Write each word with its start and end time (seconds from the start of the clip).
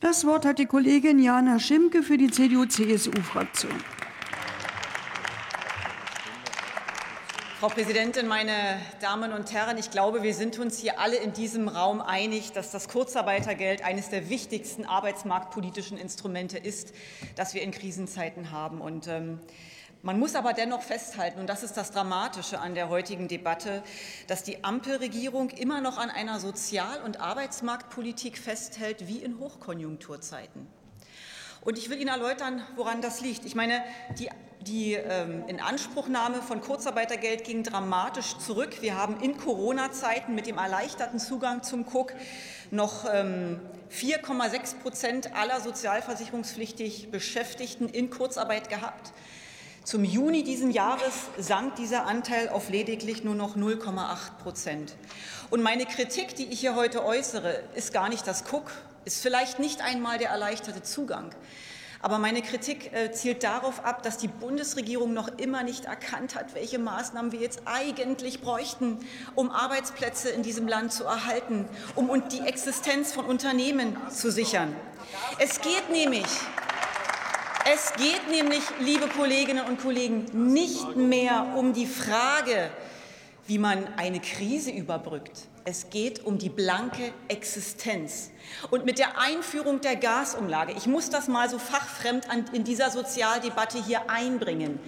Das 0.00 0.26
Wort 0.26 0.44
hat 0.44 0.58
die 0.58 0.66
Kollegin 0.66 1.18
Jana 1.18 1.58
Schimke 1.58 2.02
für 2.02 2.18
die 2.18 2.30
CDU-CSU-Fraktion. 2.30 3.72
Frau 7.58 7.68
Präsidentin, 7.68 8.28
meine 8.28 8.78
Damen 9.00 9.32
und 9.32 9.50
Herren! 9.54 9.78
Ich 9.78 9.90
glaube, 9.90 10.22
wir 10.22 10.34
sind 10.34 10.58
uns 10.58 10.78
hier 10.78 11.00
alle 11.00 11.16
in 11.16 11.32
diesem 11.32 11.68
Raum 11.68 12.02
einig, 12.02 12.52
dass 12.52 12.70
das 12.70 12.90
Kurzarbeitergeld 12.90 13.82
eines 13.82 14.10
der 14.10 14.28
wichtigsten 14.28 14.84
arbeitsmarktpolitischen 14.84 15.96
Instrumente 15.96 16.58
ist, 16.58 16.92
das 17.34 17.54
wir 17.54 17.62
in 17.62 17.70
Krisenzeiten 17.70 18.50
haben. 18.50 18.82
Und, 18.82 19.08
ähm, 19.08 19.40
man 20.06 20.20
muss 20.20 20.36
aber 20.36 20.52
dennoch 20.52 20.82
festhalten, 20.82 21.40
und 21.40 21.48
das 21.48 21.64
ist 21.64 21.76
das 21.76 21.90
Dramatische 21.90 22.60
an 22.60 22.76
der 22.76 22.88
heutigen 22.88 23.26
Debatte, 23.26 23.82
dass 24.28 24.44
die 24.44 24.62
Ampelregierung 24.62 25.50
immer 25.50 25.80
noch 25.80 25.98
an 25.98 26.10
einer 26.10 26.38
Sozial- 26.38 27.02
und 27.02 27.20
Arbeitsmarktpolitik 27.20 28.38
festhält 28.38 29.08
wie 29.08 29.18
in 29.18 29.40
Hochkonjunkturzeiten. 29.40 30.68
Und 31.62 31.76
ich 31.76 31.90
will 31.90 32.00
Ihnen 32.00 32.10
erläutern, 32.10 32.62
woran 32.76 33.02
das 33.02 33.20
liegt. 33.20 33.44
Ich 33.46 33.56
meine, 33.56 33.82
die, 34.16 34.28
die 34.60 34.94
ähm, 34.94 35.42
Inanspruchnahme 35.48 36.40
von 36.40 36.60
Kurzarbeitergeld 36.60 37.42
ging 37.42 37.64
dramatisch 37.64 38.38
zurück. 38.38 38.82
Wir 38.82 38.96
haben 38.96 39.20
in 39.20 39.36
Corona-Zeiten 39.36 40.36
mit 40.36 40.46
dem 40.46 40.58
erleichterten 40.58 41.18
Zugang 41.18 41.64
zum 41.64 41.84
Cook 41.84 42.12
noch 42.70 43.12
ähm, 43.12 43.58
4,6 43.90 44.76
Prozent 44.82 45.34
aller 45.34 45.60
sozialversicherungspflichtig 45.60 47.10
Beschäftigten 47.10 47.88
in 47.88 48.08
Kurzarbeit 48.08 48.68
gehabt. 48.68 49.12
Zum 49.86 50.02
Juni 50.02 50.42
diesen 50.42 50.72
Jahres 50.72 51.14
sank 51.38 51.76
dieser 51.76 52.06
Anteil 52.06 52.48
auf 52.48 52.70
lediglich 52.70 53.22
nur 53.22 53.36
noch 53.36 53.56
0,8 53.56 54.42
Prozent. 54.42 54.96
Und 55.48 55.62
meine 55.62 55.86
Kritik, 55.86 56.34
die 56.34 56.46
ich 56.46 56.58
hier 56.58 56.74
heute 56.74 57.04
äußere, 57.04 57.62
ist 57.76 57.92
gar 57.92 58.08
nicht 58.08 58.26
das 58.26 58.42
Cook, 58.52 58.72
ist 59.04 59.22
vielleicht 59.22 59.60
nicht 59.60 59.82
einmal 59.82 60.18
der 60.18 60.30
erleichterte 60.30 60.82
Zugang. 60.82 61.30
Aber 62.02 62.18
meine 62.18 62.42
Kritik 62.42 62.92
äh, 62.94 63.12
zielt 63.12 63.44
darauf 63.44 63.84
ab, 63.84 64.02
dass 64.02 64.18
die 64.18 64.26
Bundesregierung 64.26 65.14
noch 65.14 65.28
immer 65.38 65.62
nicht 65.62 65.84
erkannt 65.84 66.34
hat, 66.34 66.56
welche 66.56 66.80
Maßnahmen 66.80 67.30
wir 67.30 67.38
jetzt 67.38 67.62
eigentlich 67.64 68.40
bräuchten, 68.40 68.98
um 69.36 69.52
Arbeitsplätze 69.52 70.30
in 70.30 70.42
diesem 70.42 70.66
Land 70.66 70.92
zu 70.92 71.04
erhalten, 71.04 71.64
um 71.94 72.10
die 72.28 72.40
Existenz 72.40 73.12
von 73.12 73.24
Unternehmen 73.24 73.96
zu 74.10 74.32
sichern. 74.32 74.74
Es 75.38 75.60
geht 75.60 75.90
nämlich 75.92 76.26
es 77.72 77.92
geht 77.94 78.30
nämlich, 78.30 78.62
liebe 78.78 79.08
Kolleginnen 79.08 79.64
und 79.66 79.80
Kollegen, 79.80 80.26
nicht 80.52 80.94
mehr 80.94 81.54
um 81.56 81.72
die 81.72 81.86
Frage, 81.86 82.70
wie 83.48 83.58
man 83.58 83.88
eine 83.96 84.20
Krise 84.20 84.70
überbrückt. 84.70 85.48
Es 85.64 85.90
geht 85.90 86.24
um 86.24 86.38
die 86.38 86.48
blanke 86.48 87.12
Existenz. 87.26 88.30
Und 88.70 88.84
mit 88.84 89.00
der 89.00 89.18
Einführung 89.18 89.80
der 89.80 89.96
Gasumlage, 89.96 90.74
ich 90.76 90.86
muss 90.86 91.10
das 91.10 91.26
mal 91.26 91.50
so 91.50 91.58
fachfremd 91.58 92.28
in 92.52 92.62
dieser 92.62 92.90
Sozialdebatte 92.90 93.82
hier 93.84 94.08
einbringen, 94.08 94.78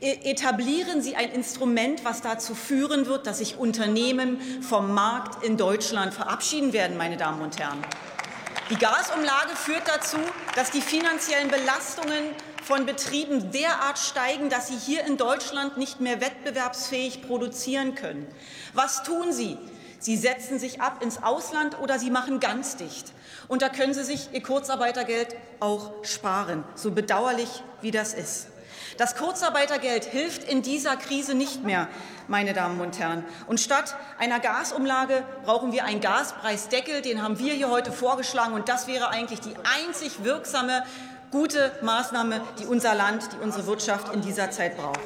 e, 0.00 0.30
etablieren 0.30 1.02
Sie 1.02 1.16
ein 1.16 1.30
Instrument, 1.30 2.06
was 2.06 2.22
dazu 2.22 2.54
führen 2.54 3.04
wird, 3.04 3.26
dass 3.26 3.38
sich 3.38 3.58
Unternehmen 3.58 4.40
vom 4.62 4.94
Markt 4.94 5.44
in 5.44 5.58
Deutschland 5.58 6.14
verabschieden 6.14 6.72
werden, 6.72 6.96
meine 6.96 7.18
Damen 7.18 7.42
und 7.42 7.58
Herren. 7.58 7.84
Die 8.70 8.76
Gasumlage 8.76 9.54
führt 9.56 9.86
dazu, 9.86 10.16
dass 10.56 10.70
die 10.70 10.80
finanziellen 10.80 11.48
Belastungen 11.48 12.24
von 12.62 12.86
Betrieben 12.86 13.50
derart 13.50 13.98
steigen, 13.98 14.48
dass 14.48 14.68
sie 14.68 14.76
hier 14.78 15.04
in 15.04 15.18
Deutschland 15.18 15.76
nicht 15.76 16.00
mehr 16.00 16.22
wettbewerbsfähig 16.22 17.20
produzieren 17.26 17.94
können. 17.94 18.26
Was 18.72 19.02
tun 19.02 19.34
Sie? 19.34 19.58
Sie 19.98 20.16
setzen 20.16 20.58
sich 20.58 20.80
ab 20.80 21.02
ins 21.02 21.22
Ausland 21.22 21.78
oder 21.78 21.98
Sie 21.98 22.10
machen 22.10 22.40
ganz 22.40 22.76
dicht. 22.76 23.12
Und 23.48 23.60
da 23.60 23.68
können 23.68 23.92
Sie 23.92 24.04
sich 24.04 24.32
Ihr 24.32 24.42
Kurzarbeitergeld 24.42 25.36
auch 25.60 25.92
sparen, 26.02 26.64
so 26.74 26.90
bedauerlich 26.90 27.62
wie 27.82 27.90
das 27.90 28.14
ist. 28.14 28.46
Das 28.96 29.16
Kurzarbeitergeld 29.16 30.04
hilft 30.04 30.44
in 30.44 30.62
dieser 30.62 30.96
Krise 30.96 31.34
nicht 31.34 31.64
mehr, 31.64 31.88
meine 32.28 32.52
Damen 32.52 32.80
und 32.80 32.98
Herren. 32.98 33.24
Und 33.46 33.60
statt 33.60 33.96
einer 34.18 34.40
Gasumlage 34.40 35.24
brauchen 35.44 35.72
wir 35.72 35.84
einen 35.84 36.00
Gaspreisdeckel. 36.00 37.02
Den 37.02 37.22
haben 37.22 37.38
wir 37.38 37.52
hier 37.52 37.70
heute 37.70 37.92
vorgeschlagen. 37.92 38.54
Und 38.54 38.68
das 38.68 38.86
wäre 38.86 39.08
eigentlich 39.08 39.40
die 39.40 39.54
einzig 39.86 40.24
wirksame, 40.24 40.84
gute 41.30 41.72
Maßnahme, 41.82 42.40
die 42.60 42.66
unser 42.66 42.94
Land, 42.94 43.28
die 43.32 43.42
unsere 43.42 43.66
Wirtschaft 43.66 44.14
in 44.14 44.20
dieser 44.20 44.50
Zeit 44.50 44.76
braucht. 44.76 45.00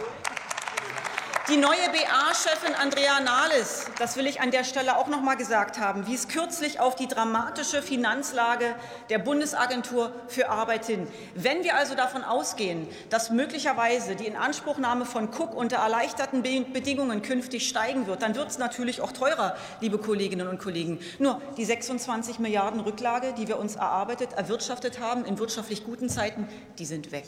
Die 1.51 1.57
neue 1.57 1.89
BA-Chefin 1.93 2.75
Andrea 2.75 3.21
Nahles, 3.21 3.87
das 3.99 4.19
will 4.19 4.27
ich 4.27 4.43
an 4.43 4.51
der 4.51 4.65
Stelle 4.65 4.99
auch 4.99 5.07
noch 5.07 5.23
mal 5.23 5.35
gesagt 5.35 5.79
haben, 5.79 6.07
wies 6.07 6.29
kürzlich 6.29 6.79
auf 6.79 6.95
die 6.95 7.09
dramatische 7.09 7.81
Finanzlage 7.81 8.75
der 9.09 9.19
Bundesagentur 9.19 10.13
für 10.27 10.51
Arbeit 10.51 10.85
hin. 10.85 11.09
Wenn 11.35 11.65
wir 11.65 11.77
also 11.77 11.95
davon 11.95 12.23
ausgehen, 12.23 12.87
dass 13.09 13.31
möglicherweise 13.31 14.15
die 14.15 14.27
Inanspruchnahme 14.27 15.07
von 15.07 15.31
Cook 15.31 15.55
unter 15.55 15.79
erleichterten 15.79 16.43
Bedingungen 16.43 17.23
künftig 17.23 17.67
steigen 17.67 18.07
wird, 18.07 18.21
dann 18.21 18.35
wird 18.35 18.51
es 18.51 18.59
natürlich 18.59 19.01
auch 19.01 19.13
teurer, 19.13 19.57
liebe 19.81 19.97
Kolleginnen 19.97 20.49
und 20.49 20.59
Kollegen. 20.59 21.01
Nur 21.19 21.41
die 21.57 21.65
26 21.65 22.41
Milliarden 22.41 22.81
Rücklage, 22.81 23.33
die 23.33 23.49
wir 23.49 23.59
uns 23.59 23.77
erarbeitet, 23.77 24.35
erwirtschaftet 24.35 25.01
haben 25.01 25.25
in 25.25 25.39
wirtschaftlich 25.39 25.87
guten 25.87 26.11
Zeiten, 26.11 26.47
die 26.79 26.85
sind 26.85 27.11
weg. 27.11 27.25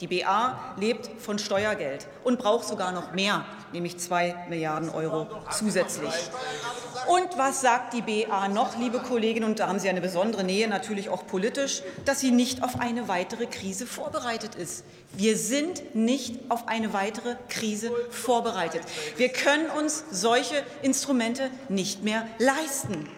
Die 0.00 0.06
BA 0.06 0.76
lebt 0.78 1.20
von 1.20 1.40
Steuergeld 1.40 2.06
und 2.22 2.38
braucht 2.38 2.68
sogar 2.68 2.92
noch 2.92 3.10
mehr 3.10 3.44
nämlich 3.72 3.98
zwei 3.98 4.34
Milliarden 4.48 4.90
Euro 4.90 5.26
zusätzlich. 5.50 6.12
Und 7.06 7.38
was 7.38 7.60
sagt 7.60 7.92
die 7.94 8.02
BA 8.02 8.48
noch, 8.48 8.76
liebe 8.78 8.98
Kolleginnen? 8.98 9.48
Und 9.48 9.60
da 9.60 9.68
haben 9.68 9.78
Sie 9.78 9.88
eine 9.88 10.00
besondere 10.00 10.44
Nähe, 10.44 10.68
natürlich 10.68 11.08
auch 11.08 11.26
politisch, 11.26 11.82
dass 12.04 12.20
sie 12.20 12.30
nicht 12.30 12.62
auf 12.62 12.80
eine 12.80 13.08
weitere 13.08 13.46
Krise 13.46 13.86
vorbereitet 13.86 14.54
ist. 14.54 14.84
Wir 15.12 15.36
sind 15.36 15.94
nicht 15.94 16.50
auf 16.50 16.68
eine 16.68 16.92
weitere 16.92 17.36
Krise 17.48 17.90
vorbereitet. 18.10 18.82
Wir 19.16 19.28
können 19.28 19.70
uns 19.70 20.04
solche 20.10 20.62
Instrumente 20.82 21.50
nicht 21.68 22.02
mehr 22.02 22.26
leisten. 22.38 23.08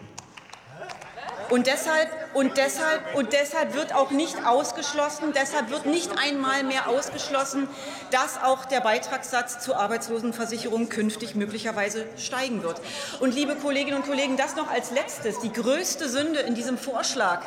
Und 1.49 1.65
deshalb, 1.65 2.09
und, 2.33 2.57
deshalb, 2.57 3.15
und 3.15 3.33
deshalb 3.33 3.73
wird 3.73 3.93
auch 3.93 4.11
nicht 4.11 4.45
ausgeschlossen, 4.45 5.33
deshalb 5.33 5.69
wird 5.69 5.85
nicht 5.85 6.11
einmal 6.17 6.63
mehr 6.63 6.87
ausgeschlossen, 6.87 7.67
dass 8.11 8.41
auch 8.41 8.65
der 8.65 8.81
Beitragssatz 8.81 9.59
zur 9.59 9.77
Arbeitslosenversicherung 9.77 10.89
künftig 10.89 11.35
möglicherweise 11.35 12.05
steigen 12.17 12.63
wird. 12.63 12.81
Und 13.19 13.33
liebe 13.33 13.55
Kolleginnen 13.55 13.97
und 13.97 14.05
Kollegen, 14.05 14.37
das 14.37 14.55
noch 14.55 14.69
als 14.69 14.91
letztes. 14.91 15.39
Die 15.39 15.51
größte 15.51 16.07
Sünde 16.07 16.39
in 16.41 16.55
diesem 16.55 16.77
Vorschlag 16.77 17.41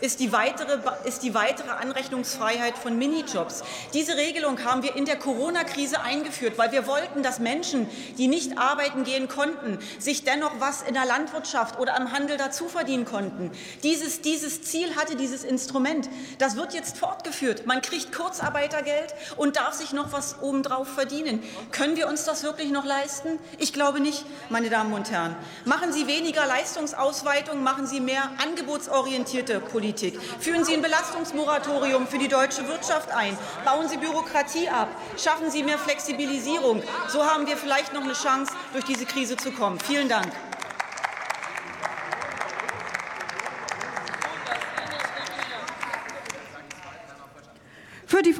ist 0.00 0.20
die 0.20 0.32
weitere, 0.32 0.78
ist 1.04 1.22
die 1.22 1.34
weitere 1.34 1.70
Anrechnungsfreiheit 1.70 2.76
von 2.76 2.98
Minijobs. 2.98 3.62
Diese 3.94 4.16
Regelung 4.16 4.62
haben 4.64 4.82
wir 4.82 4.96
in 4.96 5.04
der 5.04 5.16
Corona-Krise 5.16 6.00
eingeführt, 6.00 6.58
weil 6.58 6.72
wir 6.72 6.86
wollten, 6.86 7.22
dass 7.22 7.38
Menschen, 7.38 7.88
die 8.18 8.28
nicht 8.28 8.58
arbeiten 8.58 9.04
gehen 9.04 9.28
konnten, 9.28 9.78
sich 9.98 10.24
dennoch 10.24 10.52
was 10.58 10.82
in 10.82 10.94
der 10.94 11.06
Landwirtschaft 11.06 11.78
oder 11.78 11.96
am 11.96 12.12
Handel 12.12 12.36
dazu 12.36 12.68
verdienen 12.68 13.04
konnten. 13.04 13.50
Dieses, 13.82 14.20
dieses 14.24 14.62
Ziel 14.62 14.96
hatte 14.96 15.16
dieses 15.16 15.44
Instrument. 15.44 16.08
Das 16.38 16.56
wird 16.56 16.74
jetzt 16.74 16.98
fortgeführt. 16.98 17.66
Man 17.66 17.82
kriegt 17.82 18.12
Kurzarbeitergeld 18.12 19.14
und 19.36 19.56
darf 19.56 19.74
sich 19.74 19.92
noch 19.92 20.12
was 20.12 20.42
obendrauf 20.42 20.88
verdienen. 20.88 21.42
Können 21.70 21.96
wir 21.96 22.08
uns 22.08 22.24
das 22.24 22.42
wirklich 22.42 22.70
noch 22.70 22.84
leisten? 22.84 23.38
Ich 23.58 23.72
glaube 23.72 24.00
nicht, 24.00 24.24
meine 24.50 24.70
Damen 24.70 24.92
und 24.92 25.10
Herren. 25.10 25.36
Machen 25.64 25.92
Sie 25.92 26.06
weniger 26.06 26.46
Leistungsausweitung, 26.46 27.62
machen 27.62 27.86
Sie 27.86 28.00
mehr 28.00 28.30
angebotsorientierte 28.42 29.60
Politik. 29.60 29.84
Politik. 29.84 30.18
Führen 30.40 30.64
Sie 30.64 30.74
ein 30.74 30.82
Belastungsmoratorium 30.82 32.06
für 32.06 32.18
die 32.18 32.28
deutsche 32.28 32.66
Wirtschaft 32.68 33.10
ein. 33.10 33.36
Bauen 33.64 33.88
Sie 33.88 33.96
Bürokratie 33.96 34.68
ab. 34.68 34.88
Schaffen 35.16 35.50
Sie 35.50 35.62
mehr 35.62 35.78
Flexibilisierung. 35.78 36.82
So 37.08 37.24
haben 37.24 37.46
wir 37.46 37.56
vielleicht 37.56 37.92
noch 37.92 38.02
eine 38.02 38.14
Chance, 38.14 38.52
durch 38.72 38.84
diese 38.84 39.04
Krise 39.04 39.36
zu 39.36 39.50
kommen. 39.52 39.78
Vielen 39.80 40.08
Dank. 40.08 40.32